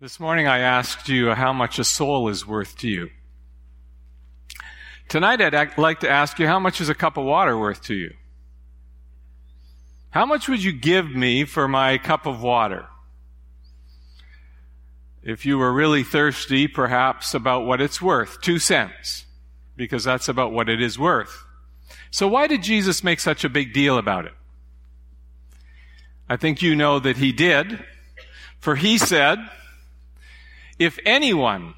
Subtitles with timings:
[0.00, 3.10] This morning I asked you how much a soul is worth to you.
[5.08, 7.94] Tonight I'd like to ask you how much is a cup of water worth to
[7.94, 8.14] you?
[10.10, 12.86] How much would you give me for my cup of water?
[15.24, 19.24] If you were really thirsty, perhaps about what it's worth, two cents,
[19.74, 21.44] because that's about what it is worth.
[22.12, 24.34] So why did Jesus make such a big deal about it?
[26.28, 27.84] I think you know that he did,
[28.60, 29.40] for he said,
[30.78, 31.74] if anyone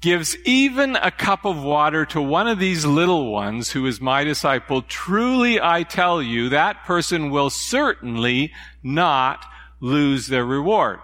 [0.00, 4.24] gives even a cup of water to one of these little ones who is my
[4.24, 8.52] disciple, truly I tell you, that person will certainly
[8.82, 9.44] not
[9.80, 11.00] lose their reward.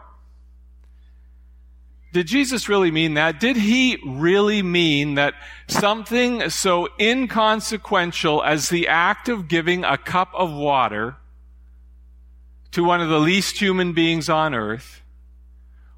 [2.12, 3.40] Did Jesus really mean that?
[3.40, 5.34] Did he really mean that
[5.66, 11.16] something so inconsequential as the act of giving a cup of water
[12.72, 15.01] to one of the least human beings on earth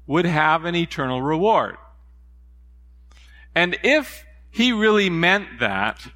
[0.07, 1.77] would have an eternal reward.
[3.53, 6.07] And if he really meant that,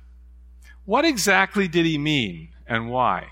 [0.86, 3.28] what exactly did he mean and why?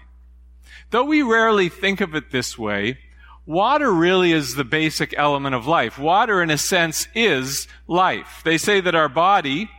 [0.91, 2.99] Though we rarely think of it this way,
[3.45, 5.99] water really is the basic element of life.
[5.99, 8.41] Water, in a sense, is life.
[8.43, 9.69] They say that our body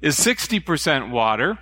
[0.00, 1.58] is 60% water,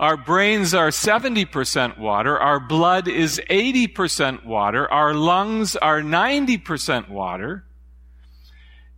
[0.00, 7.64] our brains are 70% water, our blood is 80% water, our lungs are 90% water,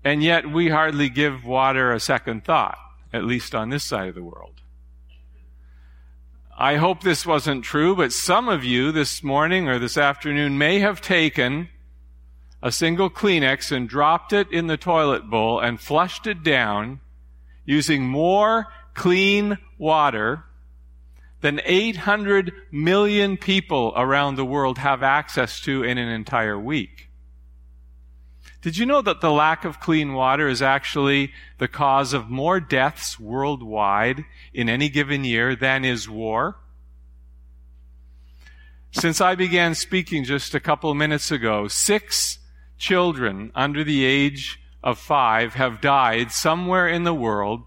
[0.04, 2.78] and yet we hardly give water a second thought,
[3.12, 4.60] at least on this side of the world.
[6.56, 10.80] I hope this wasn't true, but some of you this morning or this afternoon may
[10.80, 11.70] have taken
[12.62, 17.00] a single Kleenex and dropped it in the toilet bowl and flushed it down
[17.64, 20.44] using more clean water
[21.40, 27.09] than 800 million people around the world have access to in an entire week.
[28.62, 32.60] Did you know that the lack of clean water is actually the cause of more
[32.60, 36.56] deaths worldwide in any given year than is war?
[38.92, 42.38] Since I began speaking just a couple minutes ago, six
[42.76, 47.62] children under the age of five have died somewhere in the world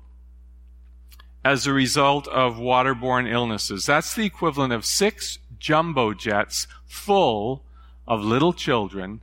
[1.43, 3.85] as a result of waterborne illnesses.
[3.85, 7.63] That's the equivalent of six jumbo jets full
[8.07, 9.21] of little children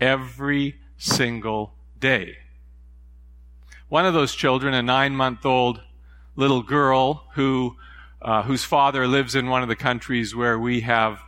[0.00, 2.36] every single day.
[3.88, 5.80] One of those children, a nine month old
[6.36, 7.76] little girl who,
[8.20, 11.18] uh, whose father lives in one of the countries where we have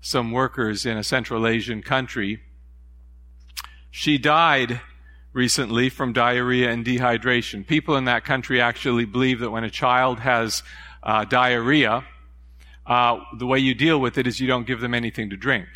[0.00, 2.42] some workers in a Central Asian country,
[3.92, 4.80] she died
[5.32, 7.64] recently from diarrhea and dehydration.
[7.64, 10.64] People in that country actually believe that when a child has
[11.04, 12.04] uh, diarrhea,
[12.86, 15.68] uh, the way you deal with it is you don't give them anything to drink.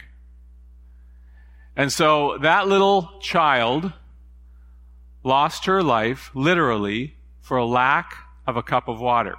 [1.76, 3.92] And so that little child
[5.22, 8.16] lost her life, literally, for a lack
[8.46, 9.36] of a cup of water.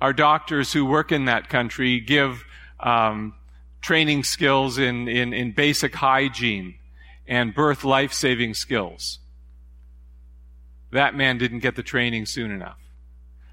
[0.00, 2.44] Our doctors who work in that country give
[2.80, 3.34] um,
[3.82, 6.76] training skills in, in, in basic hygiene
[7.26, 9.18] and birth life saving skills.
[10.90, 12.78] That man didn't get the training soon enough.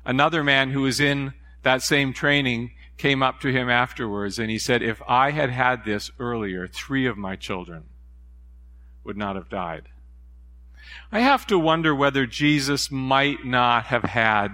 [0.05, 4.59] Another man who was in that same training came up to him afterwards and he
[4.59, 7.85] said, If I had had this earlier, three of my children
[9.03, 9.89] would not have died.
[11.11, 14.49] I have to wonder whether Jesus might not have had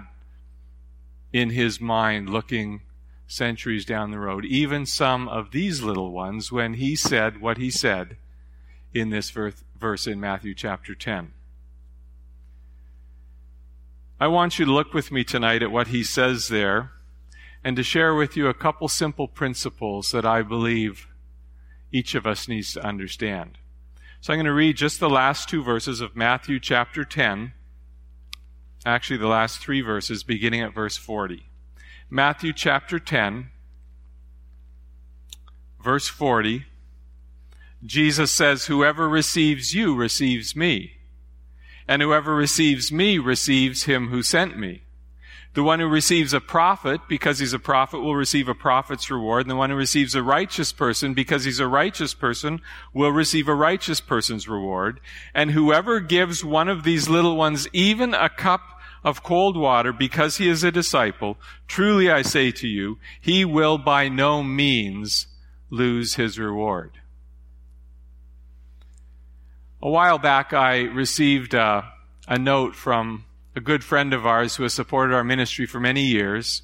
[1.33, 2.83] in his mind, looking
[3.27, 7.69] centuries down the road, even some of these little ones when he said what he
[7.69, 8.15] said
[8.93, 11.33] in this verse in Matthew chapter 10.
[14.21, 16.93] I want you to look with me tonight at what he says there
[17.67, 21.05] and to share with you a couple simple principles that I believe
[21.91, 23.57] each of us needs to understand.
[24.21, 27.51] So I'm going to read just the last two verses of Matthew chapter 10.
[28.85, 31.43] Actually, the last three verses, beginning at verse 40.
[32.09, 33.49] Matthew chapter 10,
[35.83, 36.63] verse 40.
[37.85, 40.93] Jesus says, Whoever receives you receives me,
[41.85, 44.83] and whoever receives me receives him who sent me.
[45.57, 49.41] The one who receives a prophet, because he's a prophet, will receive a prophet's reward.
[49.41, 52.61] And the one who receives a righteous person, because he's a righteous person,
[52.93, 54.99] will receive a righteous person's reward.
[55.33, 58.61] And whoever gives one of these little ones even a cup
[59.03, 63.79] of cold water, because he is a disciple, truly I say to you, he will
[63.79, 65.25] by no means
[65.71, 66.99] lose his reward.
[69.81, 71.93] A while back, I received a,
[72.27, 73.25] a note from
[73.57, 76.61] a good friend of ours who has supported our ministry for many years.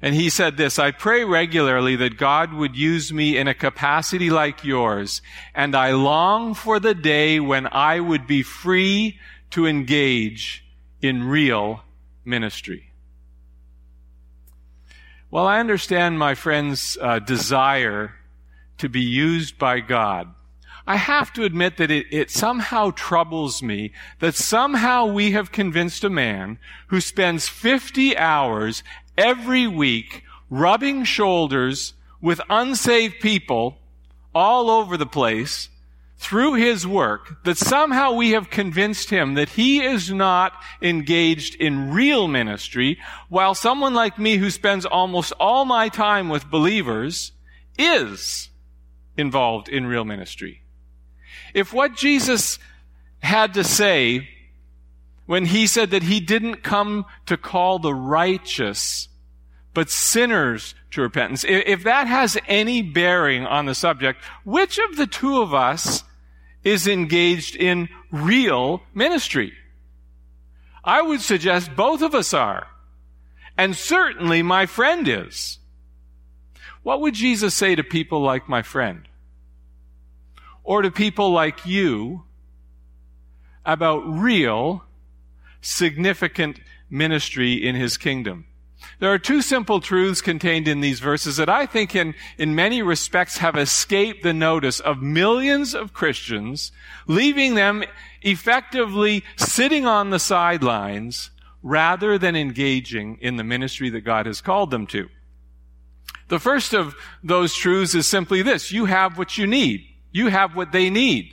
[0.00, 4.30] And he said this, I pray regularly that God would use me in a capacity
[4.30, 5.20] like yours,
[5.54, 9.18] and I long for the day when I would be free
[9.50, 10.64] to engage
[11.02, 11.82] in real
[12.24, 12.90] ministry.
[15.30, 18.14] Well, I understand my friend's uh, desire
[18.78, 20.34] to be used by God.
[20.86, 26.04] I have to admit that it, it, somehow troubles me that somehow we have convinced
[26.04, 26.58] a man
[26.88, 28.82] who spends 50 hours
[29.16, 33.78] every week rubbing shoulders with unsaved people
[34.34, 35.70] all over the place
[36.18, 40.52] through his work that somehow we have convinced him that he is not
[40.82, 42.98] engaged in real ministry
[43.28, 47.32] while someone like me who spends almost all my time with believers
[47.78, 48.50] is
[49.16, 50.63] involved in real ministry.
[51.54, 52.58] If what Jesus
[53.20, 54.28] had to say
[55.26, 59.08] when he said that he didn't come to call the righteous,
[59.72, 65.06] but sinners to repentance, if that has any bearing on the subject, which of the
[65.06, 66.04] two of us
[66.64, 69.52] is engaged in real ministry?
[70.82, 72.66] I would suggest both of us are.
[73.56, 75.58] And certainly my friend is.
[76.82, 79.08] What would Jesus say to people like my friend?
[80.64, 82.24] Or to people like you
[83.64, 84.84] about real,
[85.60, 86.58] significant
[86.90, 88.46] ministry in his kingdom?
[89.00, 92.82] There are two simple truths contained in these verses that I think in, in many
[92.82, 96.72] respects have escaped the notice of millions of Christians,
[97.06, 97.84] leaving them
[98.22, 101.30] effectively sitting on the sidelines
[101.62, 105.08] rather than engaging in the ministry that God has called them to.
[106.28, 108.72] The first of those truths is simply this.
[108.72, 109.86] You have what you need.
[110.14, 111.32] You have what they need.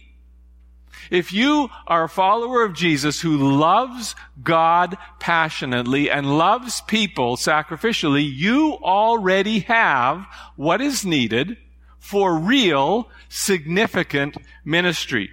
[1.11, 8.27] If you are a follower of Jesus who loves God passionately and loves people sacrificially,
[8.27, 10.25] you already have
[10.55, 11.57] what is needed
[11.99, 14.35] for real, significant
[14.65, 15.29] ministry.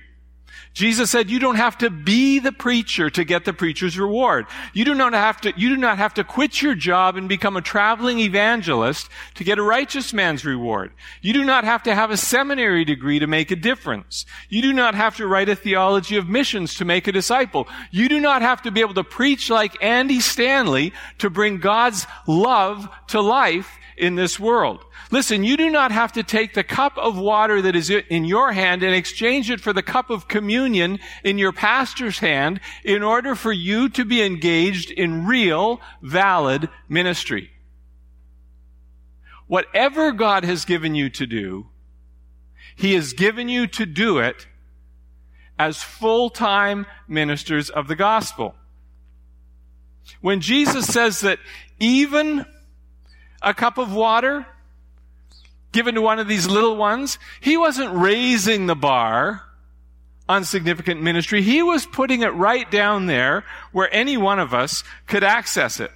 [0.79, 4.47] Jesus said you don't have to be the preacher to get the preacher's reward.
[4.73, 7.57] You do not have to, you do not have to quit your job and become
[7.57, 10.93] a traveling evangelist to get a righteous man's reward.
[11.21, 14.25] You do not have to have a seminary degree to make a difference.
[14.51, 17.67] You do not have to write a theology of missions to make a disciple.
[17.91, 22.07] You do not have to be able to preach like Andy Stanley to bring God's
[22.29, 24.85] love to life in this world.
[25.11, 28.53] Listen, you do not have to take the cup of water that is in your
[28.53, 33.35] hand and exchange it for the cup of communion in your pastor's hand in order
[33.35, 37.51] for you to be engaged in real, valid ministry.
[39.47, 41.69] Whatever God has given you to do,
[42.77, 44.47] He has given you to do it
[45.59, 48.55] as full-time ministers of the gospel.
[50.21, 51.39] When Jesus says that
[51.81, 52.45] even
[53.43, 54.47] a cup of water
[55.73, 59.43] given to one of these little ones, he wasn't raising the bar
[60.29, 61.43] on significant ministry.
[61.43, 65.91] He was putting it right down there where any one of us could access it.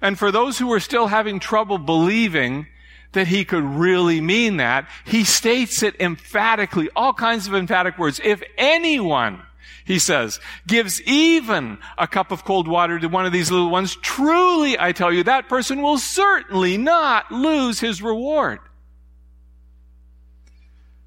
[0.00, 2.66] And for those who were still having trouble believing
[3.12, 8.20] that he could really mean that, he states it emphatically, all kinds of emphatic words.
[8.22, 9.42] If anyone
[9.88, 13.96] he says, gives even a cup of cold water to one of these little ones,
[13.96, 18.58] truly I tell you, that person will certainly not lose his reward.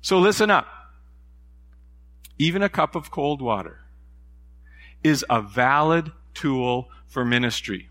[0.01, 0.67] So listen up.
[2.39, 3.81] Even a cup of cold water
[5.03, 7.87] is a valid tool for ministry.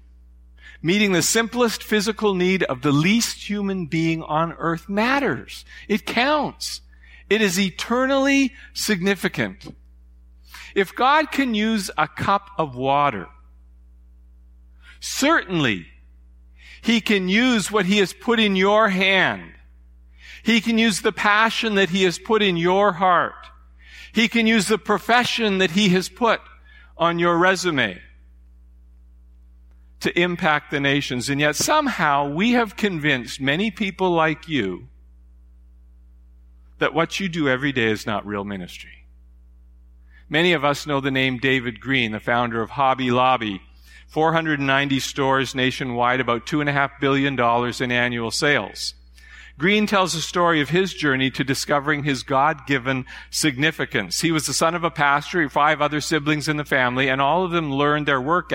[0.82, 5.64] Meeting the simplest physical need of the least human being on earth matters.
[5.86, 6.80] It counts.
[7.28, 9.72] It is eternally significant.
[10.74, 13.28] If God can use a cup of water,
[15.00, 15.86] certainly
[16.82, 19.52] He can use what He has put in your hand.
[20.42, 23.34] He can use the passion that He has put in your heart.
[24.12, 26.40] He can use the profession that He has put
[26.96, 28.00] on your resume
[30.00, 31.28] to impact the nations.
[31.28, 34.88] And yet somehow we have convinced many people like you
[36.78, 38.99] that what you do every day is not real ministry.
[40.32, 43.60] Many of us know the name David Green, the founder of Hobby Lobby.
[44.06, 47.38] 490 stores nationwide, about $2.5 billion
[47.82, 48.94] in annual sales.
[49.58, 54.20] Green tells a story of his journey to discovering his God-given significance.
[54.20, 57.44] He was the son of a pastor, five other siblings in the family, and all
[57.44, 58.52] of them learned their work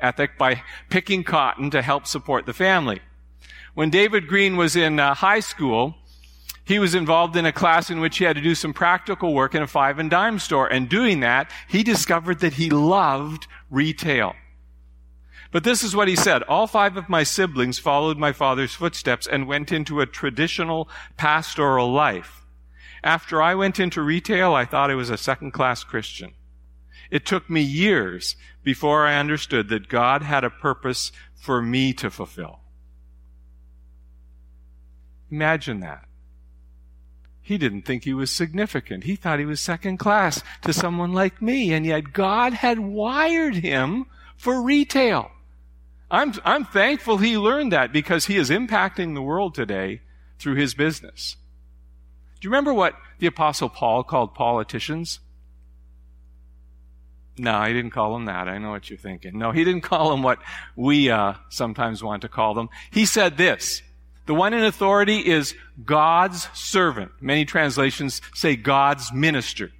[0.00, 3.00] ethic by picking cotton to help support the family.
[3.74, 5.96] When David Green was in uh, high school,
[6.70, 9.56] he was involved in a class in which he had to do some practical work
[9.56, 10.68] in a five and dime store.
[10.68, 14.36] And doing that, he discovered that he loved retail.
[15.50, 16.44] But this is what he said.
[16.44, 21.90] All five of my siblings followed my father's footsteps and went into a traditional pastoral
[21.90, 22.46] life.
[23.02, 26.34] After I went into retail, I thought I was a second class Christian.
[27.10, 32.10] It took me years before I understood that God had a purpose for me to
[32.12, 32.60] fulfill.
[35.32, 36.04] Imagine that.
[37.50, 39.02] He didn't think he was significant.
[39.02, 43.56] He thought he was second class to someone like me, and yet God had wired
[43.56, 45.32] him for retail.
[46.12, 50.00] I'm, I'm thankful he learned that because he is impacting the world today
[50.38, 51.34] through his business.
[52.40, 55.18] Do you remember what the Apostle Paul called politicians?
[57.36, 58.46] No, he didn't call them that.
[58.46, 59.36] I know what you're thinking.
[59.36, 60.38] No, he didn't call them what
[60.76, 62.68] we uh, sometimes want to call them.
[62.92, 63.82] He said this
[64.26, 67.10] the one in authority is God's servant.
[67.20, 69.72] Many translations say God's minister.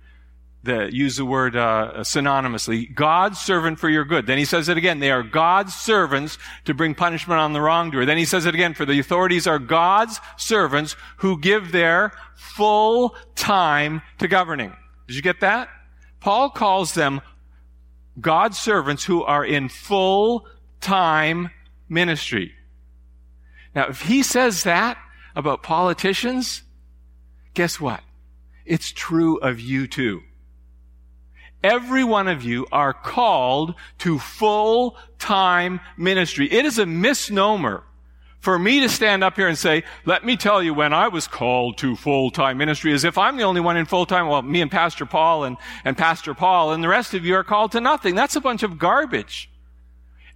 [0.63, 2.95] The, use the word uh, synonymously.
[2.95, 4.27] God's servant for your good.
[4.27, 4.99] Then he says it again.
[4.99, 8.05] They are God's servants to bring punishment on the wrongdoer.
[8.05, 8.75] Then he says it again.
[8.75, 14.75] For the authorities are God's servants who give their full time to governing.
[15.07, 15.69] Did you get that?
[16.21, 17.23] Paul calls them
[18.21, 20.47] God's servants who are in full
[20.81, 21.51] time
[21.89, 22.53] ministry.
[23.75, 24.99] Now, if he says that
[25.35, 26.63] about politicians,
[27.55, 28.03] guess what?
[28.65, 30.23] It's true of you too.
[31.63, 36.51] Every one of you are called to full time ministry.
[36.51, 37.85] It is a misnomer
[38.41, 41.29] for me to stand up here and say, let me tell you when I was
[41.29, 44.29] called to full time ministry as if I'm the only one in full time.
[44.29, 47.45] Well, me and Pastor Paul and, and Pastor Paul and the rest of you are
[47.45, 48.15] called to nothing.
[48.15, 49.50] That's a bunch of garbage.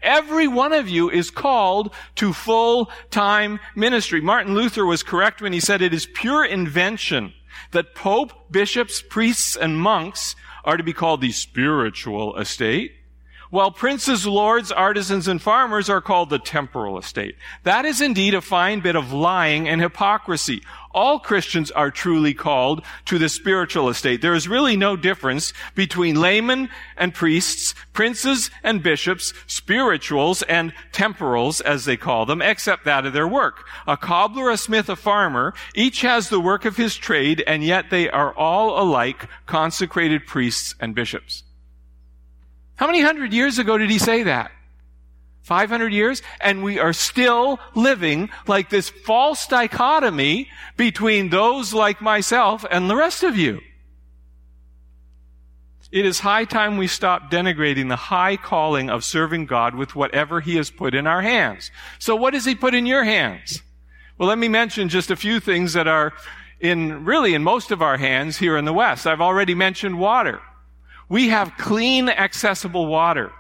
[0.05, 4.21] Every one of you is called to full-time ministry.
[4.21, 7.33] Martin Luther was correct when he said it is pure invention
[7.71, 12.93] that pope, bishops, priests, and monks are to be called the spiritual estate,
[13.55, 17.37] while princes, lords, artisans, and farmers are called the temporal estate.
[17.63, 20.61] That is indeed a fine bit of lying and hypocrisy
[20.95, 24.23] all Christians are truly called to the spiritual estate.
[24.23, 31.61] There is really no difference between laymen and priests, princes and bishops, spirituals and temporals,
[31.61, 33.67] as they call them, except that of their work.
[33.87, 37.91] A cobbler, a smith, a farmer, each has the work of his trade, and yet
[37.91, 41.43] they are all alike consecrated priests and bishops.
[42.77, 44.51] How many hundred years ago did he say that?
[45.43, 52.65] 500 years, and we are still living like this false dichotomy between those like myself
[52.71, 53.61] and the rest of you.
[55.93, 60.41] It is high time we stop denigrating the high calling of serving God with whatever
[60.41, 61.71] He has put in our hands.
[61.99, 63.63] So what does He put in your hands?
[64.17, 66.15] Well, let me mention just a few things that are
[66.59, 69.07] in, really in most of our hands here in the West.
[69.07, 70.41] I've already mentioned water.
[71.09, 73.33] We have clean, accessible water.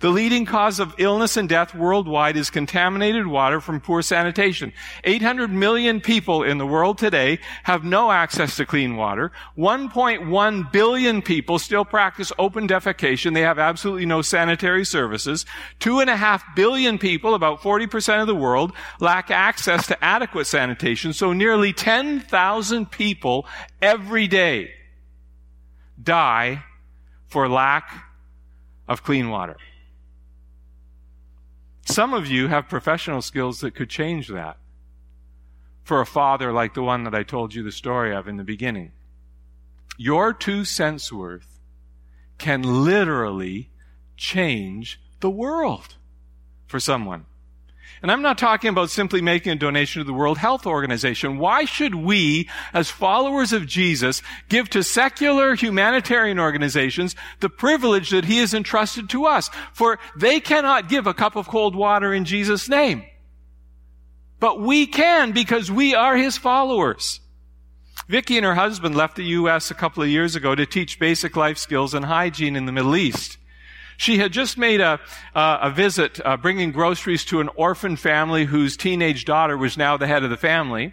[0.00, 4.72] The leading cause of illness and death worldwide is contaminated water from poor sanitation.
[5.04, 9.30] 800 million people in the world today have no access to clean water.
[9.56, 13.34] 1.1 billion people still practice open defecation.
[13.34, 15.46] They have absolutely no sanitary services.
[15.78, 20.46] Two and a half billion people, about 40% of the world, lack access to adequate
[20.46, 21.12] sanitation.
[21.12, 23.46] So nearly 10,000 people
[23.80, 24.72] every day
[26.02, 26.64] die
[27.32, 28.04] for lack
[28.86, 29.56] of clean water.
[31.86, 34.58] Some of you have professional skills that could change that.
[35.82, 38.44] For a father like the one that I told you the story of in the
[38.44, 38.92] beginning.
[39.96, 41.58] Your two cents worth
[42.36, 43.70] can literally
[44.18, 45.96] change the world
[46.66, 47.24] for someone.
[48.00, 51.38] And I'm not talking about simply making a donation to the World Health Organization.
[51.38, 58.24] Why should we, as followers of Jesus, give to secular humanitarian organizations the privilege that
[58.24, 59.50] He has entrusted to us?
[59.72, 63.04] For they cannot give a cup of cold water in Jesus' name.
[64.40, 67.20] But we can because we are His followers.
[68.08, 69.70] Vicki and her husband left the U.S.
[69.70, 72.96] a couple of years ago to teach basic life skills and hygiene in the Middle
[72.96, 73.38] East.
[74.02, 74.98] She had just made a,
[75.32, 79.96] uh, a visit uh, bringing groceries to an orphan family whose teenage daughter was now
[79.96, 80.92] the head of the family.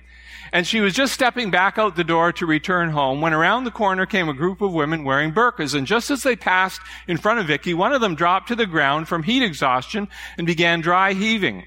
[0.54, 3.72] And she was just stepping back out the door to return home when around the
[3.72, 5.74] corner came a group of women wearing burqas.
[5.74, 8.68] And just as they passed in front of Vicky, one of them dropped to the
[8.68, 11.66] ground from heat exhaustion and began dry heaving.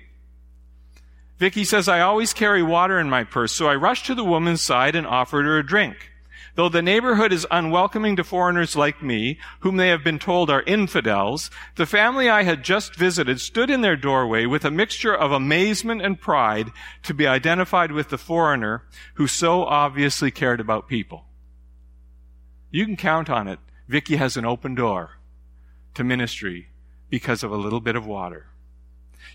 [1.38, 4.60] Vicky says, I always carry water in my purse, so I rushed to the woman's
[4.60, 6.11] side and offered her a drink.
[6.54, 10.62] Though the neighborhood is unwelcoming to foreigners like me, whom they have been told are
[10.62, 15.32] infidels, the family I had just visited stood in their doorway with a mixture of
[15.32, 16.70] amazement and pride
[17.04, 18.82] to be identified with the foreigner
[19.14, 21.24] who so obviously cared about people.
[22.70, 23.58] You can count on it.
[23.88, 25.18] Vicky has an open door
[25.94, 26.68] to ministry
[27.08, 28.46] because of a little bit of water.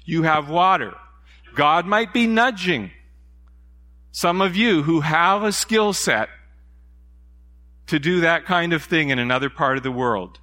[0.06, 0.94] You have water.
[1.56, 2.92] God might be nudging
[4.12, 6.30] some of you who have a skill set
[7.88, 10.40] to do that kind of thing in another part of the world.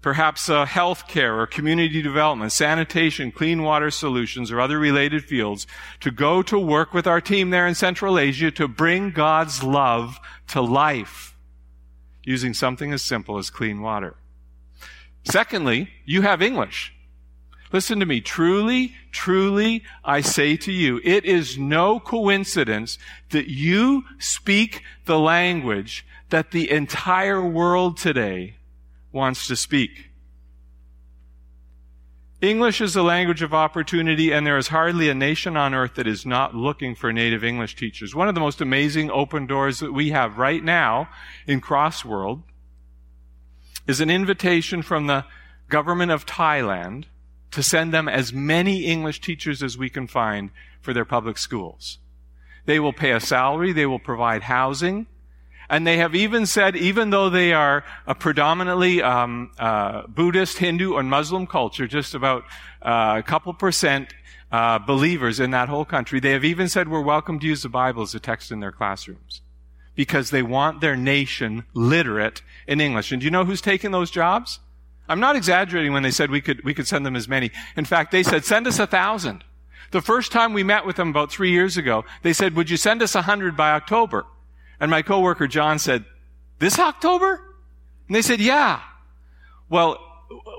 [0.00, 5.66] Perhaps uh, healthcare or community development, sanitation, clean water solutions, or other related fields
[6.00, 10.18] to go to work with our team there in Central Asia to bring God's love
[10.48, 11.36] to life
[12.24, 14.16] using something as simple as clean water.
[15.24, 16.92] Secondly, you have English.
[17.72, 18.20] Listen to me.
[18.20, 22.98] Truly, truly, I say to you, it is no coincidence
[23.30, 28.56] that you speak the language that the entire world today
[29.10, 30.10] wants to speak.
[32.42, 36.08] English is a language of opportunity, and there is hardly a nation on earth that
[36.08, 38.14] is not looking for native English teachers.
[38.14, 41.08] One of the most amazing open doors that we have right now
[41.46, 42.42] in Crossworld
[43.86, 45.24] is an invitation from the
[45.68, 47.04] government of Thailand
[47.52, 51.98] to send them as many English teachers as we can find for their public schools.
[52.64, 55.06] They will pay a salary, they will provide housing,
[55.68, 60.96] and they have even said, even though they are a predominantly um, uh, Buddhist, Hindu,
[60.96, 62.44] and Muslim culture, just about
[62.82, 64.12] uh, a couple percent
[64.50, 67.68] uh, believers in that whole country, they have even said we're welcome to use the
[67.68, 69.40] Bible as a text in their classrooms
[69.94, 73.12] because they want their nation literate in English.
[73.12, 74.60] And do you know who's taking those jobs?
[75.12, 77.50] I'm not exaggerating when they said we could we could send them as many.
[77.76, 79.44] In fact, they said send us a thousand.
[79.90, 82.76] The first time we met with them about three years ago, they said, "Would you
[82.76, 84.24] send us a hundred by October?"
[84.80, 86.04] And my coworker John said,
[86.62, 87.40] this October?
[88.06, 88.80] And they said, yeah.
[89.68, 89.98] Well,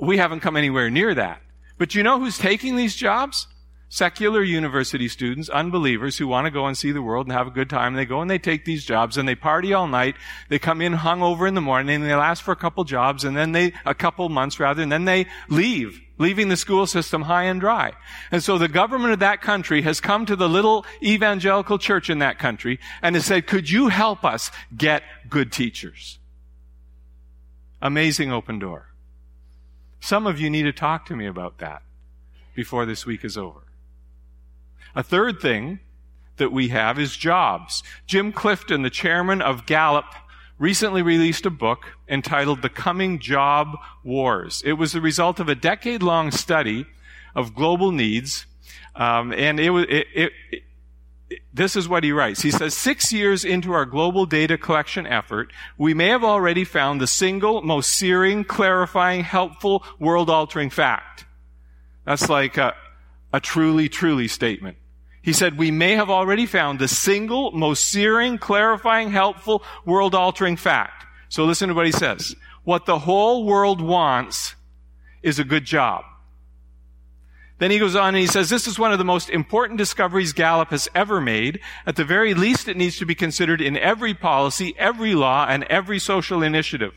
[0.02, 1.42] we haven't come anywhere near that.
[1.78, 3.48] But you know who's taking these jobs?
[3.94, 7.52] Secular university students, unbelievers who want to go and see the world and have a
[7.52, 7.94] good time.
[7.94, 10.16] They go and they take these jobs and they party all night.
[10.50, 13.38] They come in hungover in the morning and they last for a couple jobs and
[13.38, 17.44] then they, a couple months rather, and then they leave leaving the school system high
[17.44, 17.94] and dry.
[18.32, 22.18] And so the government of that country has come to the little evangelical church in
[22.18, 26.18] that country and has said, could you help us get good teachers?
[27.80, 28.88] Amazing open door.
[30.00, 31.84] Some of you need to talk to me about that
[32.56, 33.68] before this week is over.
[34.96, 35.80] A third thing
[36.38, 37.84] that we have is jobs.
[38.08, 40.06] Jim Clifton, the chairman of Gallup,
[40.58, 44.62] recently released a book entitled The Coming Job Wars.
[44.66, 46.86] It was the result of a decade long study
[47.36, 48.46] of global needs,
[48.96, 50.64] um, and it it, it, it,
[51.52, 52.42] this is what he writes.
[52.42, 57.02] He says, six years into our global data collection effort, we may have already found
[57.02, 61.26] the single most searing, clarifying, helpful, world altering fact.
[62.06, 62.76] That's like a,
[63.32, 64.78] a truly, truly statement.
[65.24, 70.58] He said, we may have already found the single most searing, clarifying, helpful, world altering
[70.58, 71.06] fact.
[71.30, 72.36] So listen to what he says.
[72.66, 74.56] What the whole world wants
[75.24, 76.04] is a good job.
[77.60, 80.34] Then he goes on and he says, this is one of the most important discoveries
[80.34, 81.62] Gallup has ever made.
[81.86, 85.64] At the very least, it needs to be considered in every policy, every law, and
[85.66, 86.94] every social initiative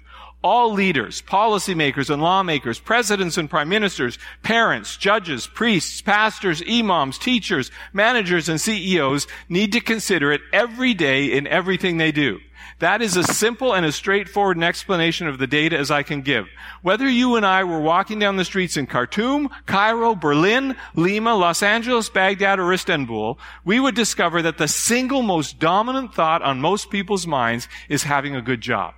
[0.47, 7.73] all leaders, policymakers and lawmakers, presidents and prime ministers, parents, judges, priests, pastors, imams, teachers,
[7.93, 12.39] managers, and CEOs need to consider it every day in everything they do.
[12.79, 16.21] That is as simple and as straightforward an explanation of the data as I can
[16.23, 16.47] give.
[16.83, 21.63] Whether you and I were walking down the streets in Khartoum, Cairo, Berlin, Lima, Los
[21.63, 26.91] Angeles, Baghdad, or Istanbul, we would discover that the single most dominant thought on most
[26.91, 28.95] people's minds is having a good job.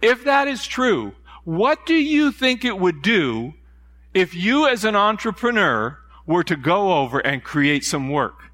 [0.00, 3.54] If that is true, what do you think it would do
[4.14, 8.50] if you as an entrepreneur were to go over and create some work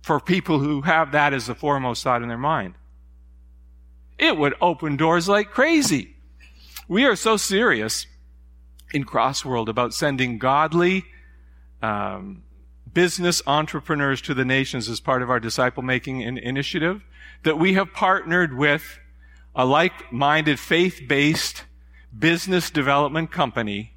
[0.00, 2.74] for people who have that as the foremost thought in their mind?
[4.18, 6.16] It would open doors like crazy.
[6.88, 8.06] We are so serious
[8.92, 11.04] in Crossworld about sending godly
[11.82, 12.42] um,
[12.92, 17.02] business entrepreneurs to the nations as part of our disciple making initiative
[17.44, 18.98] that we have partnered with
[19.54, 21.64] a like-minded faith-based
[22.16, 23.94] business development company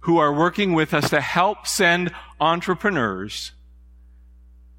[0.00, 3.52] who are working with us to help send entrepreneurs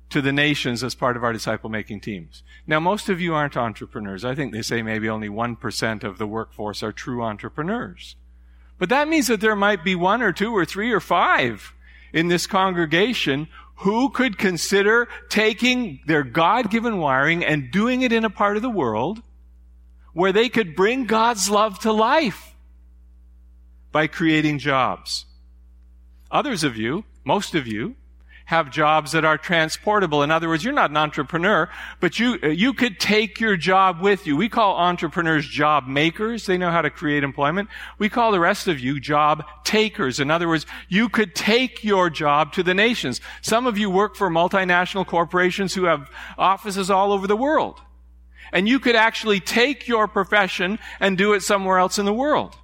[0.10, 2.44] to the nations as part of our disciple making teams.
[2.68, 4.24] Now, most of you aren't entrepreneurs.
[4.24, 8.16] I think they say maybe only 1% of the workforce are true entrepreneurs.
[8.78, 11.74] But that means that there might be one or two or three or five
[12.14, 18.24] in this congregation who could consider taking their God given wiring and doing it in
[18.24, 19.22] a part of the world
[20.16, 22.56] where they could bring God's love to life
[23.92, 25.26] by creating jobs.
[26.32, 27.96] Others of you, most of you,
[28.46, 30.24] have jobs that are transportable.
[30.24, 31.68] In other words, you're not an entrepreneur,
[32.00, 34.38] but you, uh, you could take your job with you.
[34.38, 36.46] We call entrepreneurs job makers.
[36.46, 37.68] They know how to create employment.
[37.98, 40.22] We call the rest of you job takers.
[40.22, 43.20] In other words, you could take your job to the nations.
[43.42, 47.82] Some of you work for multinational corporations who have offices all over the world.
[48.56, 52.56] And you could actually take your profession and do it somewhere else in the world.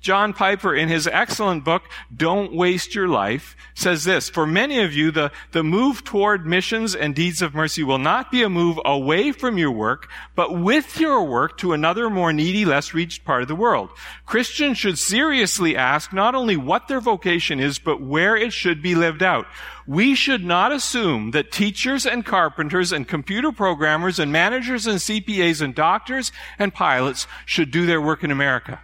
[0.00, 1.82] John Piper, in his excellent book,
[2.14, 6.94] Don't Waste Your Life, says this, For many of you, the, the move toward missions
[6.94, 11.00] and deeds of mercy will not be a move away from your work, but with
[11.00, 13.90] your work to another more needy, less reached part of the world.
[14.24, 18.94] Christians should seriously ask not only what their vocation is, but where it should be
[18.94, 19.46] lived out.
[19.86, 25.60] We should not assume that teachers and carpenters and computer programmers and managers and CPAs
[25.60, 28.80] and doctors and pilots should do their work in America.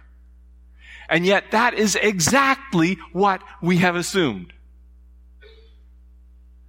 [1.09, 4.53] And yet that is exactly what we have assumed.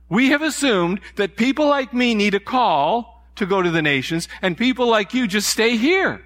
[0.09, 4.29] We have assumed that people like me need a call to go to the nations
[4.40, 6.22] and people like you just stay here.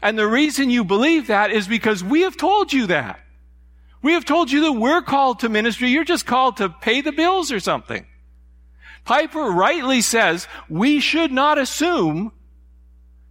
[0.00, 3.20] And the reason you believe that is because we have told you that.
[4.00, 5.88] We have told you that we're called to ministry.
[5.88, 8.06] You're just called to pay the bills or something.
[9.04, 12.32] Piper rightly says we should not assume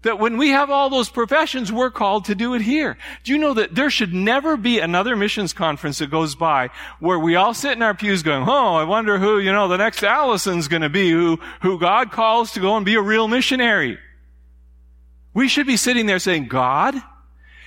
[0.08, 2.98] that when we have all those professions, we're called to do it here.
[3.26, 6.70] Do you know that there should never be another missions conference that goes by
[7.02, 9.78] where we all sit in our pews going, oh, I wonder who, you know, the
[9.78, 14.00] next Allison's gonna be, who, who God calls to go and be a real missionary.
[15.34, 16.96] We should be sitting there saying, God,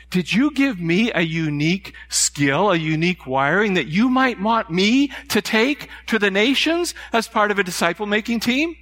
[0.09, 5.13] did you give me a unique skill, a unique wiring that you might want me
[5.29, 8.75] to take to the nations as part of a disciple making team?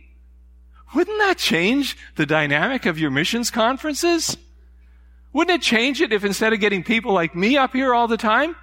[0.95, 4.37] Wouldn't that change the dynamic of your missions conferences?
[5.33, 8.17] Wouldn't it change it if instead of getting people like me up here all the
[8.17, 8.57] time,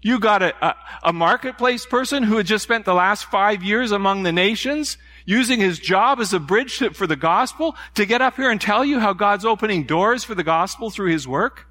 [0.00, 3.90] you got a, a, a, marketplace person who had just spent the last five years
[3.90, 8.22] among the nations using his job as a bridge to, for the gospel to get
[8.22, 11.66] up here and tell you how God's opening doors for the gospel through his work?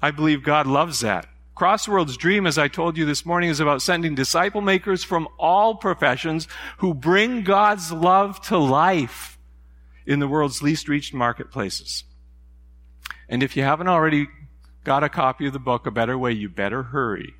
[0.00, 1.28] I believe God loves that.
[1.58, 5.74] Crossworld's dream, as I told you this morning, is about sending disciple makers from all
[5.74, 6.46] professions
[6.78, 9.38] who bring God's love to life
[10.06, 12.04] in the world's least reached marketplaces.
[13.28, 14.28] And if you haven't already
[14.84, 17.34] got a copy of the book, A Better Way, you better hurry.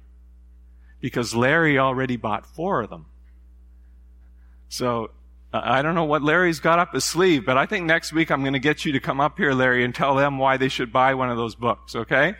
[1.00, 3.06] Because Larry already bought four of them.
[4.68, 5.12] So,
[5.52, 8.42] I don't know what Larry's got up his sleeve, but I think next week I'm
[8.42, 10.92] going to get you to come up here, Larry, and tell them why they should
[10.92, 12.34] buy one of those books, okay?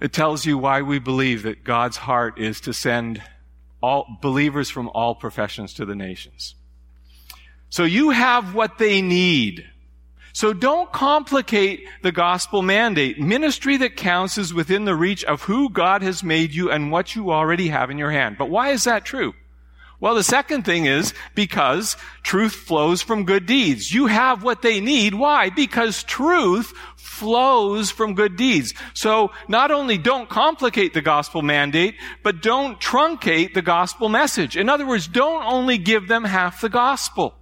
[0.00, 3.22] It tells you why we believe that God's heart is to send
[3.82, 6.54] all believers from all professions to the nations.
[7.70, 9.66] So you have what they need.
[10.32, 13.18] So don't complicate the gospel mandate.
[13.18, 17.16] Ministry that counts is within the reach of who God has made you and what
[17.16, 18.38] you already have in your hand.
[18.38, 19.34] But why is that true?
[20.00, 23.92] Well, the second thing is because truth flows from good deeds.
[23.92, 25.14] You have what they need.
[25.14, 25.50] Why?
[25.50, 28.74] Because truth flows from good deeds.
[28.94, 34.56] So not only don't complicate the gospel mandate, but don't truncate the gospel message.
[34.56, 37.34] In other words, don't only give them half the gospel.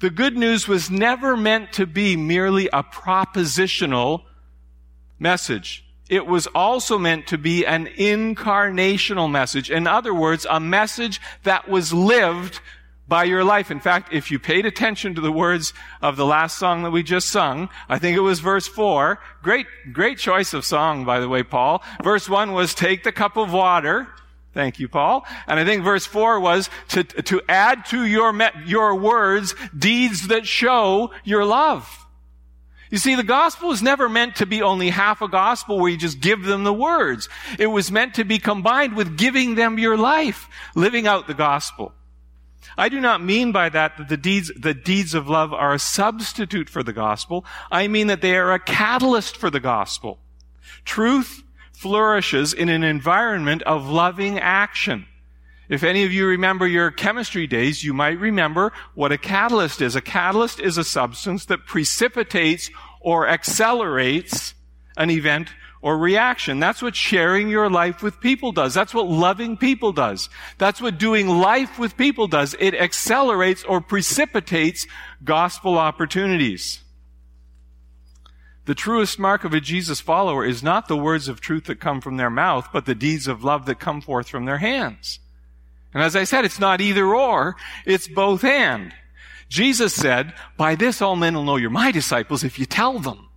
[0.00, 4.22] The good news was never meant to be merely a propositional
[5.18, 9.70] message it was also meant to be an incarnational message.
[9.70, 12.60] In other words, a message that was lived
[13.06, 13.70] by your life.
[13.70, 17.02] In fact, if you paid attention to the words of the last song that we
[17.02, 19.20] just sung, I think it was verse four.
[19.42, 21.82] Great, great choice of song, by the way, Paul.
[22.02, 24.08] Verse one was take the cup of water.
[24.54, 25.26] Thank you, Paul.
[25.46, 30.46] And I think verse four was to, to add to your, your words deeds that
[30.46, 32.03] show your love.
[32.94, 35.96] You see, the gospel was never meant to be only half a gospel where you
[35.96, 37.28] just give them the words.
[37.58, 41.92] It was meant to be combined with giving them your life, living out the gospel.
[42.78, 45.78] I do not mean by that that the deeds, the deeds of love are a
[45.80, 47.44] substitute for the gospel.
[47.68, 50.20] I mean that they are a catalyst for the gospel.
[50.84, 55.06] Truth flourishes in an environment of loving action.
[55.68, 59.96] If any of you remember your chemistry days, you might remember what a catalyst is.
[59.96, 64.54] A catalyst is a substance that precipitates or accelerates
[64.96, 65.48] an event
[65.80, 66.60] or reaction.
[66.60, 68.72] That's what sharing your life with people does.
[68.72, 70.30] That's what loving people does.
[70.58, 72.54] That's what doing life with people does.
[72.58, 74.86] It accelerates or precipitates
[75.22, 76.80] gospel opportunities.
[78.64, 82.00] The truest mark of a Jesus follower is not the words of truth that come
[82.00, 85.20] from their mouth, but the deeds of love that come forth from their hands.
[85.94, 88.92] And as I said, it's not either or, it's both and.
[89.48, 93.28] Jesus said, by this all men will know you're my disciples if you tell them.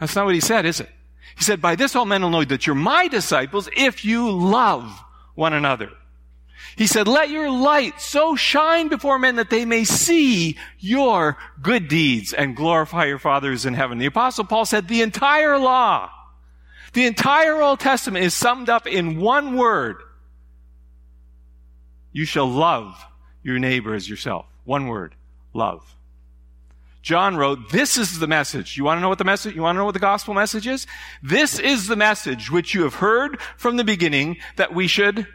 [0.00, 0.90] That's not what he said, is it?
[1.36, 5.00] He said, by this all men will know that you're my disciples if you love
[5.34, 5.90] one another.
[6.76, 11.86] He said, let your light so shine before men that they may see your good
[11.86, 13.98] deeds and glorify your fathers in heaven.
[13.98, 16.10] The apostle Paul said the entire law,
[16.92, 19.96] the entire Old Testament is summed up in one word.
[22.14, 23.04] You shall love
[23.42, 24.46] your neighbor as yourself.
[24.64, 25.14] One word.
[25.52, 25.94] Love.
[27.02, 28.78] John wrote, this is the message.
[28.78, 30.66] You want to know what the message, you want to know what the gospel message
[30.66, 30.86] is?
[31.22, 35.26] This is the message which you have heard from the beginning that we should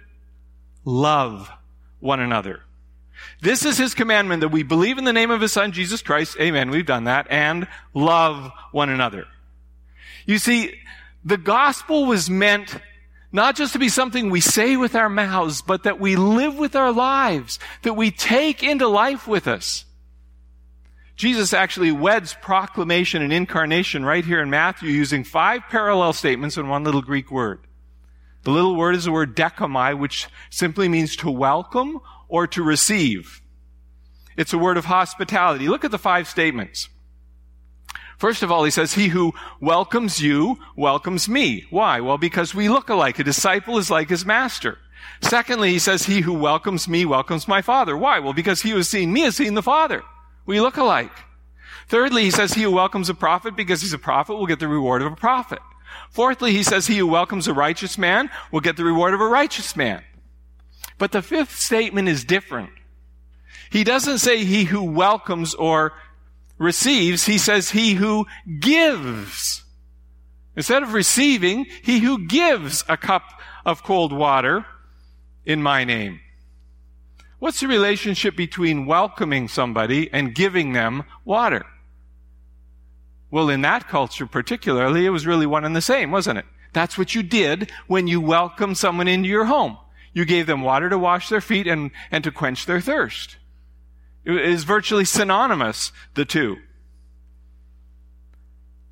[0.84, 1.52] love
[2.00, 2.62] one another.
[3.42, 6.38] This is his commandment that we believe in the name of his son, Jesus Christ.
[6.40, 6.72] Amen.
[6.72, 7.28] We've done that.
[7.30, 9.28] And love one another.
[10.26, 10.74] You see,
[11.24, 12.76] the gospel was meant
[13.32, 16.76] not just to be something we say with our mouths, but that we live with
[16.76, 19.86] our lives, that we take into life with us.
[21.16, 26.70] Jesus actually weds proclamation and incarnation right here in Matthew using five parallel statements and
[26.70, 27.60] one little Greek word.
[28.44, 33.42] The little word is the word dechomai, which simply means to welcome or to receive.
[34.38, 35.68] It's a word of hospitality.
[35.68, 36.88] Look at the five statements.
[38.20, 41.66] First of all, he says, he who welcomes you welcomes me.
[41.70, 42.02] Why?
[42.02, 43.18] Well, because we look alike.
[43.18, 44.78] A disciple is like his master.
[45.22, 47.96] Secondly, he says, he who welcomes me welcomes my father.
[47.96, 48.20] Why?
[48.20, 50.04] Well, because he who has seen me has seen the father.
[50.46, 51.14] We look alike.
[51.88, 54.68] Thirdly, he says, he who welcomes a prophet because he's a prophet will get the
[54.68, 55.60] reward of a prophet.
[56.10, 59.28] Fourthly, he says, he who welcomes a righteous man will get the reward of a
[59.28, 60.04] righteous man.
[60.98, 62.72] But the fifth statement is different.
[63.72, 65.94] He doesn't say he who welcomes or
[66.60, 68.28] receives, he says he who
[68.60, 69.64] gives.
[70.56, 73.24] Instead of receiving, he who gives a cup
[73.66, 74.66] of cold water
[75.46, 76.20] in my name.
[77.40, 81.66] What's the relationship between welcoming somebody and giving them water?
[83.32, 86.46] Well, in that culture particularly, it was really one and the same, wasn't it?
[86.74, 89.78] That's what you did when you welcomed someone into your home.
[90.14, 93.38] You gave them water to wash their feet and, and to quench their thirst.
[94.38, 96.58] Is virtually synonymous, the two.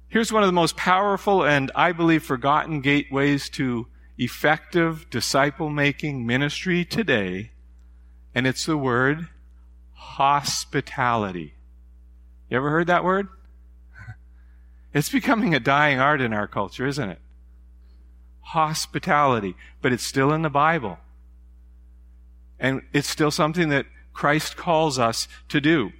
[0.09, 6.25] Here's one of the most powerful and I believe forgotten gateways to effective disciple making
[6.25, 7.51] ministry today,
[8.33, 9.27] and it's the word
[9.93, 11.53] hospitality.
[12.49, 13.27] You ever heard that word?
[14.93, 17.19] It's becoming a dying art in our culture, isn't it?
[18.39, 20.97] Hospitality, but it's still in the Bible.
[22.59, 23.85] And it's still something that
[24.17, 25.91] Christ calls us to do.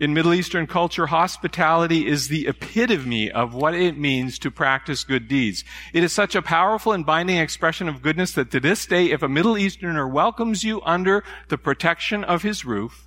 [0.00, 5.28] In Middle Eastern culture, hospitality is the epitome of what it means to practice good
[5.28, 5.64] deeds.
[5.92, 9.22] It is such a powerful and binding expression of goodness that to this day, if
[9.22, 13.06] a Middle Easterner welcomes you under the protection of his roof,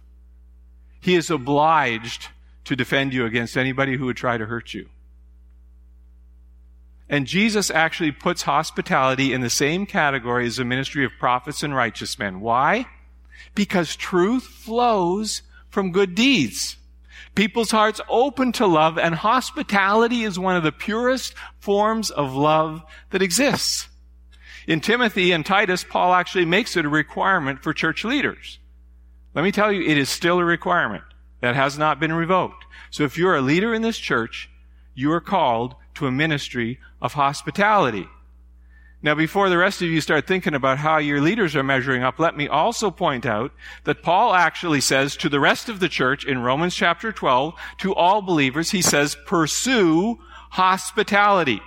[1.02, 2.28] he is obliged
[2.66, 4.90] to defend you against anybody who would try to hurt you.
[7.10, 11.76] And Jesus actually puts hospitality in the same category as the ministry of prophets and
[11.76, 12.42] righteous men.
[12.42, 12.86] Why?
[13.56, 16.78] Because truth flows from good deeds.
[17.36, 22.82] People's hearts open to love and hospitality is one of the purest forms of love
[23.12, 23.88] that exists.
[24.65, 28.60] In Timothy and Titus, Paul actually makes it a requirement for church leaders.
[29.36, 31.04] Let me tell you, it is still a requirement.
[31.41, 32.65] That has not been revoked.
[32.89, 34.50] So if you're a leader in this church,
[34.95, 38.08] you are called to a ministry of hospitality.
[39.04, 42.18] Now, before the rest of you start thinking about how your leaders are measuring up,
[42.18, 43.52] let me also point out
[43.84, 47.94] that Paul actually says to the rest of the church in Romans chapter 12, to
[47.94, 50.18] all believers, he says, pursue
[50.50, 51.62] hospitality.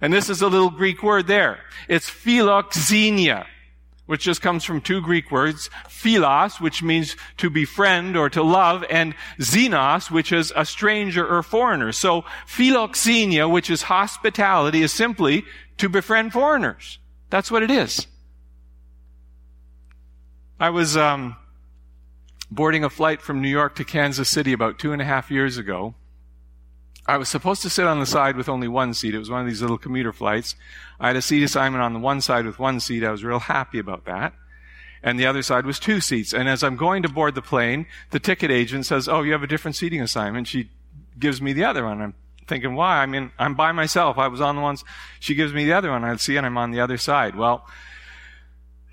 [0.00, 1.60] And this is a little Greek word there.
[1.88, 3.46] It's philoxenia
[4.12, 8.84] which just comes from two Greek words, philos, which means to befriend or to love,
[8.90, 11.92] and xenos, which is a stranger or foreigner.
[11.92, 15.46] So philoxenia, which is hospitality, is simply
[15.78, 16.98] to befriend foreigners.
[17.30, 18.06] That's what it is.
[20.60, 21.36] I was um,
[22.50, 25.56] boarding a flight from New York to Kansas City about two and a half years
[25.56, 25.94] ago,
[27.06, 29.14] I was supposed to sit on the side with only one seat.
[29.14, 30.54] It was one of these little commuter flights.
[31.00, 33.02] I had a seat assignment on the one side with one seat.
[33.02, 34.34] I was real happy about that.
[35.02, 36.32] And the other side was two seats.
[36.32, 39.42] And as I'm going to board the plane, the ticket agent says, Oh, you have
[39.42, 40.46] a different seating assignment.
[40.46, 40.70] She
[41.18, 42.00] gives me the other one.
[42.00, 42.14] I'm
[42.46, 43.02] thinking, why?
[43.02, 44.16] I mean, I'm by myself.
[44.16, 44.84] I was on the ones.
[45.18, 46.04] She gives me the other one.
[46.04, 47.34] I see and I'm on the other side.
[47.34, 47.66] Well,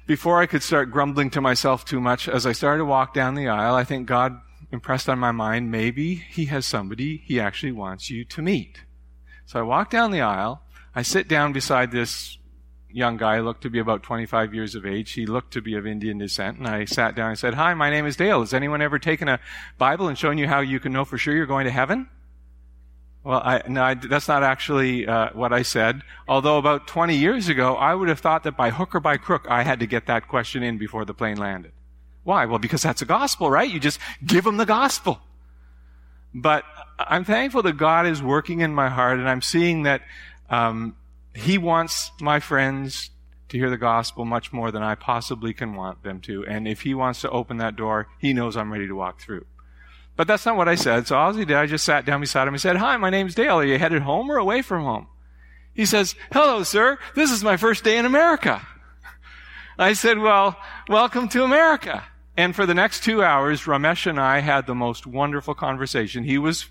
[0.08, 3.36] before I could start grumbling to myself too much, as I started to walk down
[3.36, 7.71] the aisle, I think God impressed on my mind, maybe he has somebody he actually
[7.71, 8.84] wants you to meet.
[9.45, 10.62] So I walk down the aisle.
[10.93, 12.38] I sit down beside this
[12.91, 15.12] young guy, looked to be about 25 years of age.
[15.12, 16.58] He looked to be of Indian descent.
[16.58, 18.39] And I sat down and said, Hi, my name is Dale.
[18.41, 19.39] Has anyone ever taken a
[19.77, 22.10] Bible and shown you how you can know for sure you're going to heaven?
[23.23, 26.01] Well, I, no, I, that's not actually uh, what I said.
[26.27, 29.45] Although about 20 years ago, I would have thought that by hook or by crook,
[29.49, 31.73] I had to get that question in before the plane landed.
[32.23, 32.45] Why?
[32.45, 33.69] Well, because that's a gospel, right?
[33.69, 35.19] You just give them the gospel.
[36.34, 36.63] But
[36.99, 40.01] I'm thankful that God is working in my heart, and I'm seeing that
[40.49, 40.95] um,
[41.34, 43.10] He wants my friends
[43.49, 46.45] to hear the gospel much more than I possibly can want them to.
[46.45, 49.45] And if He wants to open that door, He knows I'm ready to walk through.
[50.19, 51.08] But that's not what I said.
[51.08, 53.36] So all he did, I just sat down beside him and said, Hi, my name's
[53.36, 53.60] Dale.
[53.60, 55.08] Are you headed home or away from home?
[55.73, 56.99] He says, Hello, sir.
[57.15, 58.67] This is my first day in America.
[59.79, 62.03] I said, Well, welcome to America.
[62.37, 66.23] And for the next two hours, Ramesh and I had the most wonderful conversation.
[66.23, 66.67] He was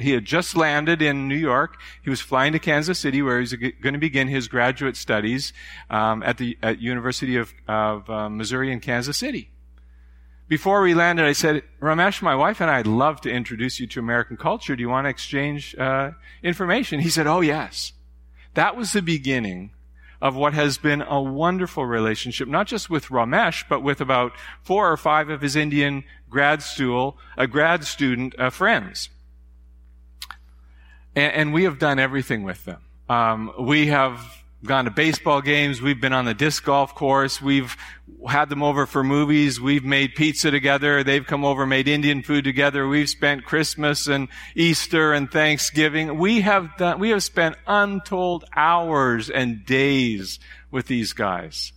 [0.00, 1.76] he had just landed in New York.
[2.02, 5.52] He was flying to Kansas City, where he's going to begin his graduate studies
[5.90, 9.50] um, at the at University of, of uh, Missouri in Kansas City
[10.48, 14.00] before we landed, I said, Ramesh, my wife and I'd love to introduce you to
[14.00, 14.76] American culture.
[14.76, 17.00] Do you want to exchange uh, information?
[17.00, 17.92] He said, Oh, yes.
[18.54, 19.72] That was the beginning
[20.20, 24.90] of what has been a wonderful relationship, not just with Ramesh, but with about four
[24.90, 29.10] or five of his Indian grad school, a grad student uh, friends.
[31.14, 32.80] And, and, we have done everything with them.
[33.08, 35.80] Um, we have gone to baseball games.
[35.80, 37.40] We've been on the disc golf course.
[37.40, 37.76] We've
[38.28, 39.60] had them over for movies.
[39.60, 41.04] We've made pizza together.
[41.04, 42.88] They've come over, made Indian food together.
[42.88, 46.18] We've spent Christmas and Easter and Thanksgiving.
[46.18, 50.38] We have done, we have spent untold hours and days
[50.70, 51.72] with these guys.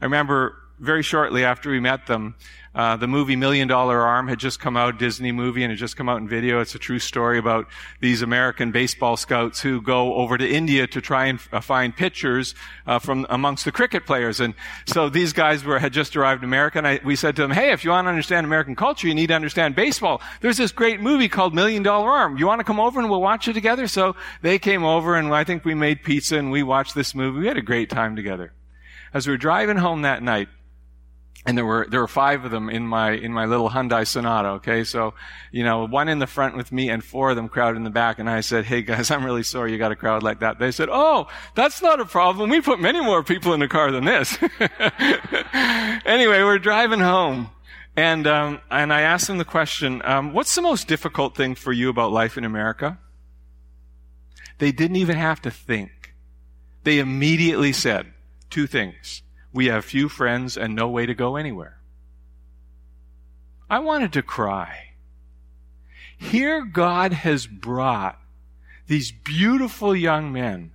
[0.00, 2.34] I remember very shortly after we met them,
[2.72, 5.96] uh, the movie Million Dollar Arm had just come out, Disney movie, and it just
[5.96, 6.60] come out in video.
[6.60, 7.66] It's a true story about
[7.98, 12.54] these American baseball scouts who go over to India to try and uh, find pitchers
[12.86, 14.38] uh, from amongst the cricket players.
[14.38, 14.54] And
[14.86, 17.50] so these guys were had just arrived in America, and I, we said to them,
[17.50, 20.22] "Hey, if you want to understand American culture, you need to understand baseball.
[20.40, 22.38] There's this great movie called Million Dollar Arm.
[22.38, 25.34] You want to come over and we'll watch it together?" So they came over, and
[25.34, 27.40] I think we made pizza and we watched this movie.
[27.40, 28.52] We had a great time together.
[29.12, 30.48] As we were driving home that night,
[31.46, 34.48] and there were there were five of them in my in my little Hyundai Sonata.
[34.48, 35.14] Okay, so
[35.50, 37.90] you know one in the front with me and four of them crowded in the
[37.90, 38.18] back.
[38.18, 40.70] And I said, "Hey guys, I'm really sorry you got a crowd like that." They
[40.70, 42.50] said, "Oh, that's not a problem.
[42.50, 44.36] We put many more people in the car than this."
[46.04, 47.50] anyway, we're driving home,
[47.96, 51.72] and um, and I asked them the question, um, "What's the most difficult thing for
[51.72, 52.98] you about life in America?"
[54.58, 56.14] They didn't even have to think.
[56.84, 58.12] They immediately said
[58.50, 59.22] two things.
[59.52, 61.80] We have few friends and no way to go anywhere.
[63.68, 64.90] I wanted to cry.
[66.16, 68.18] Here God has brought
[68.86, 70.72] these beautiful young men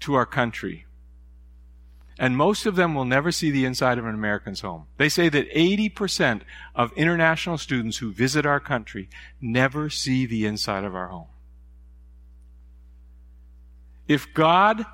[0.00, 0.86] to our country.
[2.18, 4.86] And most of them will never see the inside of an American's home.
[4.98, 6.42] They say that 80%
[6.74, 9.08] of international students who visit our country
[9.40, 11.26] never see the inside of our home.
[14.06, 14.86] If God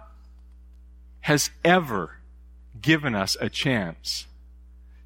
[1.20, 2.19] has ever
[2.80, 4.26] given us a chance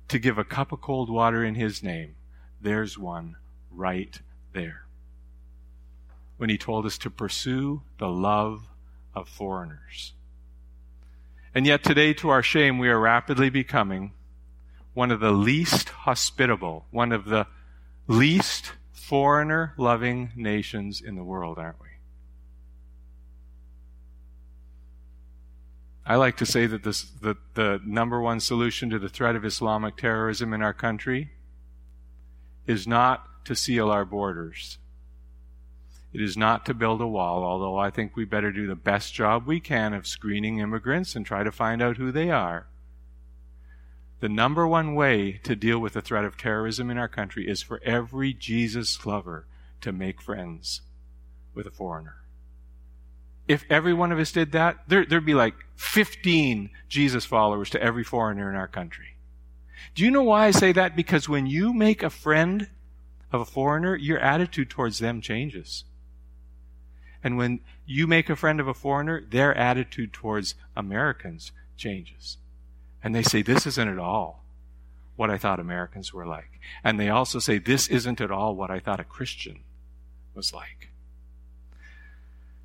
[0.09, 2.15] to give a cup of cold water in His name,
[2.61, 3.37] there's one
[3.71, 4.21] right
[4.53, 4.87] there.
[6.37, 8.69] When He told us to pursue the love
[9.15, 10.13] of foreigners.
[11.55, 14.13] And yet today, to our shame, we are rapidly becoming
[14.93, 17.47] one of the least hospitable, one of the
[18.07, 21.84] least foreigner loving nations in the world, aren't we?
[26.07, 29.45] I like to say that this, the, the number one solution to the threat of
[29.45, 31.31] Islamic terrorism in our country
[32.67, 34.79] is not to seal our borders.
[36.13, 39.15] It is not to build a wall, although I think we better do the best
[39.15, 42.67] job we can of screening immigrants and try to find out who they are.
[44.21, 47.63] The number one way to deal with the threat of terrorism in our country is
[47.63, 49.47] for every Jesus lover
[49.81, 50.83] to make friends
[51.55, 52.24] with a foreigner
[53.47, 57.83] if every one of us did that, there, would be like 15 Jesus followers to
[57.83, 59.17] every foreigner in our country.
[59.95, 60.97] Do you know why I say that?
[60.97, 62.69] Because when you make a friend
[63.33, 65.85] of a foreigner, your attitude towards them changes.
[67.23, 72.39] And when you make a friend of a foreigner, their attitude towards Americans changes.
[73.03, 74.45] And they say, this isn't at all
[75.17, 76.61] what I thought Americans were like.
[76.83, 79.61] And they also say, this isn't at all what I thought a Christian
[80.35, 80.91] was like.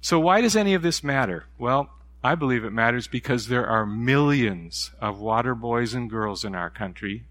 [0.02, 1.46] So, why does any of this matter?
[1.58, 1.90] Well,
[2.24, 6.70] I believe it matters because there are millions of water boys and girls in our
[6.70, 7.26] country,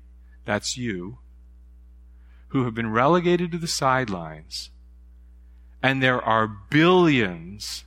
[0.44, 1.18] that's you,
[2.48, 4.70] who have been relegated to the sidelines.
[5.82, 7.84] And there are billions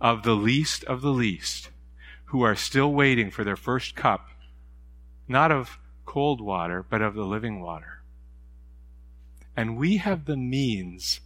[0.00, 1.70] of the least of the least
[2.26, 4.28] who are still waiting for their first cup,
[5.28, 8.02] not of cold water, but of the living water.
[9.56, 11.20] And we have the means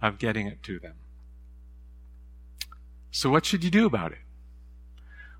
[0.00, 0.94] of getting it to them.
[3.12, 4.18] So what should you do about it?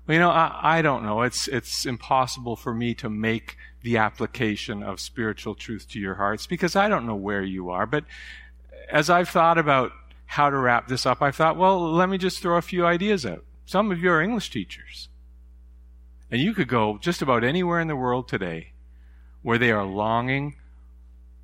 [0.05, 1.23] Well, you know, I, I don't know.
[1.23, 6.45] It's, it's impossible for me to make the application of spiritual truth to your hearts
[6.45, 7.85] because I don't know where you are.
[7.85, 8.05] But
[8.89, 9.91] as I've thought about
[10.25, 13.25] how to wrap this up, I thought, well, let me just throw a few ideas
[13.25, 13.43] out.
[13.65, 15.09] Some of you are English teachers.
[16.29, 18.73] And you could go just about anywhere in the world today
[19.41, 20.55] where they are longing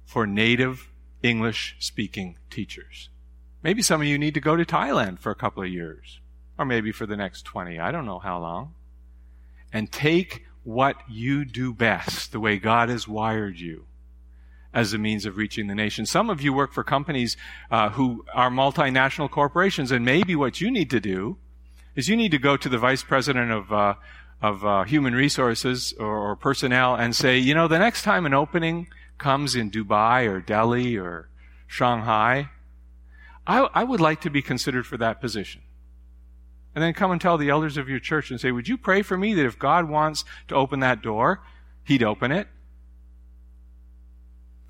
[0.05, 0.89] for native
[1.23, 3.09] English speaking teachers.
[3.63, 6.19] Maybe some of you need to go to Thailand for a couple of years,
[6.57, 7.79] or maybe for the next 20.
[7.79, 8.73] I don't know how long.
[9.73, 13.85] And take what you do best, the way God has wired you,
[14.73, 16.05] as a means of reaching the nation.
[16.05, 17.37] Some of you work for companies
[17.69, 21.37] uh, who are multinational corporations, and maybe what you need to do
[21.95, 23.95] is you need to go to the vice president of uh,
[24.41, 28.33] of uh, human resources or, or personnel and say, you know, the next time an
[28.33, 28.87] opening
[29.17, 31.27] comes in Dubai or Delhi or
[31.67, 32.49] Shanghai,
[33.47, 35.61] I, I would like to be considered for that position.
[36.75, 39.01] And then come and tell the elders of your church and say, Would you pray
[39.01, 41.41] for me that if God wants to open that door,
[41.83, 42.47] He'd open it?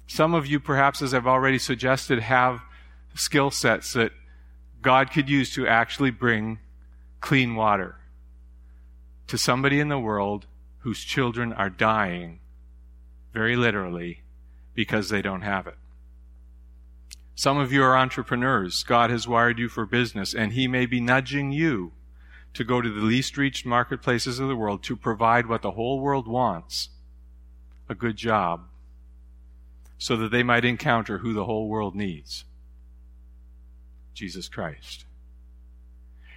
[0.08, 2.62] Some of you, perhaps, as I've already suggested, have
[3.14, 4.12] skill sets that
[4.82, 6.60] God could use to actually bring
[7.22, 7.96] clean water
[9.28, 10.48] to somebody in the world
[10.80, 12.40] whose children are dying,
[13.34, 14.24] very literally,
[14.74, 15.78] because they don't have it.
[17.40, 18.84] Some of you are entrepreneurs.
[18.84, 21.94] God has wired you for business, and He may be nudging you
[22.54, 26.02] to go to the least reached marketplaces of the world to provide what the whole
[26.02, 26.90] world wants
[27.88, 28.66] a good job
[29.98, 32.44] so that they might encounter who the whole world needs
[34.14, 35.06] Jesus Christ.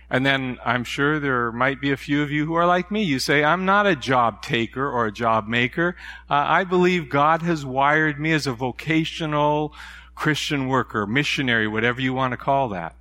[0.08, 3.02] And then I'm sure there might be a few of you who are like me.
[3.02, 5.96] You say, I'm not a job taker or a job maker.
[6.30, 9.74] Uh, I believe God has wired me as a vocational
[10.14, 12.96] Christian worker, missionary, whatever you want to call that.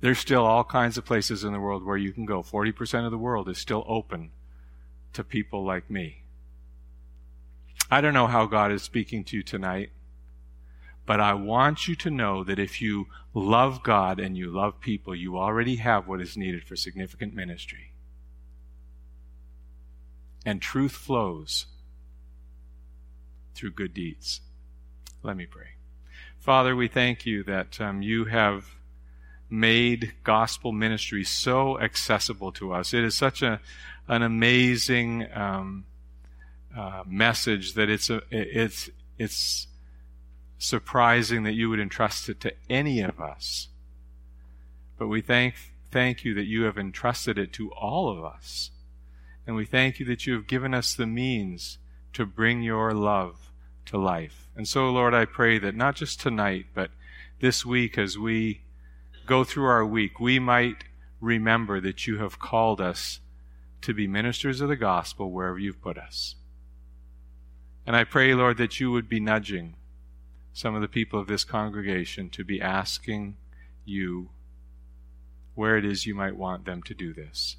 [0.00, 2.42] There's still all kinds of places in the world where you can go.
[2.42, 4.32] 40% of the world is still open
[5.12, 6.24] to people like me.
[7.90, 9.90] I don't know how God is speaking to you tonight,
[11.06, 15.14] but I want you to know that if you love God and you love people,
[15.14, 17.92] you already have what is needed for significant ministry.
[20.44, 21.66] And truth flows
[23.54, 24.40] through good deeds.
[25.24, 25.74] Let me pray.
[26.38, 28.74] Father, we thank you that um, you have
[29.48, 32.92] made gospel ministry so accessible to us.
[32.92, 33.60] It is such a
[34.08, 35.84] an amazing um,
[36.76, 39.68] uh, message that it's a, it's it's
[40.58, 43.68] surprising that you would entrust it to any of us.
[44.98, 45.54] But we thank
[45.92, 48.72] thank you that you have entrusted it to all of us.
[49.46, 51.78] And we thank you that you have given us the means
[52.12, 53.51] to bring your love
[53.86, 54.48] to life.
[54.56, 56.90] And so, Lord, I pray that not just tonight, but
[57.40, 58.62] this week as we
[59.26, 60.84] go through our week, we might
[61.20, 63.20] remember that you have called us
[63.82, 66.36] to be ministers of the gospel wherever you've put us.
[67.86, 69.74] And I pray, Lord, that you would be nudging
[70.52, 73.36] some of the people of this congregation to be asking
[73.84, 74.30] you
[75.54, 77.56] where it is you might want them to do this.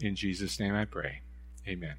[0.00, 1.20] In Jesus' name I pray.
[1.68, 1.96] Amen.